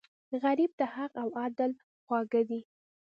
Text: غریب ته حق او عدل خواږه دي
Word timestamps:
غریب 0.43 0.71
ته 0.79 0.85
حق 0.93 1.13
او 1.23 1.29
عدل 1.43 1.71
خواږه 2.03 2.41
دي 2.49 2.59